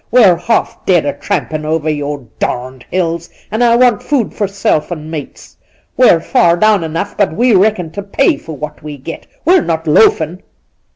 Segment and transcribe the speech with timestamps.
[0.09, 2.47] We're half dead o' trampin' over your d
[2.79, 5.57] d hills, and I want food for self and mates.
[5.95, 9.27] We're h,v down enough, but we reckon to pay .for what we get.
[9.45, 10.41] We're not loafin'